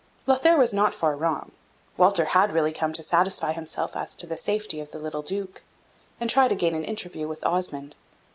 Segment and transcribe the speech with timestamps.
[0.25, 1.51] Lothaire was not far wrong;
[1.95, 5.61] Walter had really come to satisfy himself as to the safety of the little Duke,
[6.19, 7.95] and try to gain an interview with Osmond.